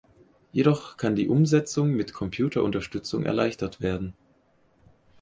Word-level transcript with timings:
Jedoch 0.51 0.97
kann 0.97 1.15
die 1.15 1.27
Umsetzung 1.27 1.91
mit 1.91 2.11
Computerunterstützung 2.11 3.21
erleichtert 3.23 3.81
werden. 3.81 4.15